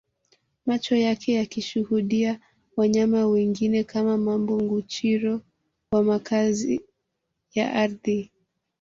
Macho 0.65 0.95
yake 0.95 1.31
yakishuhudia 1.33 2.39
wanyama 2.77 3.27
wengine 3.27 3.83
kama 3.83 4.17
Mamba 4.17 4.53
Nguchiro 4.57 5.41
wa 5.91 6.03
makazi 6.03 6.81
ya 7.53 7.73
ardhi 7.73 8.31